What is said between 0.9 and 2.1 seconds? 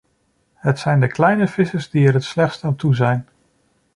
de kleine vissers die